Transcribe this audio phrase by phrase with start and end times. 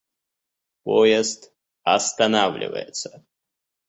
[0.83, 1.53] Поезд
[1.83, 3.23] останавливается.